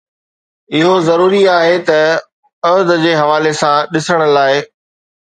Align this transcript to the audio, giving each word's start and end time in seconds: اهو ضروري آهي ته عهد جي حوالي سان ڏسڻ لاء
اهو 0.77 0.93
ضروري 1.07 1.41
آهي 1.57 1.77
ته 1.89 1.99
عهد 2.69 2.89
جي 3.03 3.11
حوالي 3.19 3.51
سان 3.61 3.77
ڏسڻ 3.93 4.19
لاء 4.35 4.55